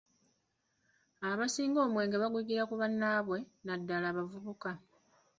Abasinga 1.29 1.79
omwenge 1.85 2.15
baguyigira 2.23 2.63
ku 2.69 2.75
bannaabwe 2.81 3.37
naddala 3.65 4.05
abavubuka. 4.09 4.69